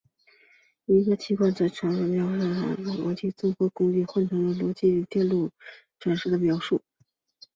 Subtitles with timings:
[0.85, 5.51] 一个寄存器传输级的描述通常会通过逻辑综合工具转换成逻辑门级电路
[6.03, 6.81] 连线网表的描述。